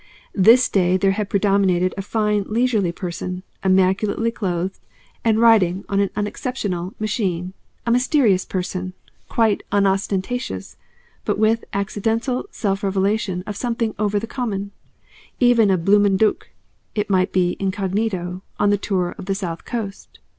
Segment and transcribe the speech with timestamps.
[0.33, 4.79] This day there had predominated a fine leisurely person immaculately clothed,
[5.23, 7.53] and riding on an unexceptional machine,
[7.85, 8.93] a mysterious person
[9.29, 10.75] quite unostentatious,
[11.23, 14.71] but with accidental self revelation of something over the common,
[15.39, 16.49] even a "bloomin' Dook,"
[16.95, 20.17] it might be incognito, on the tour of the South Coast.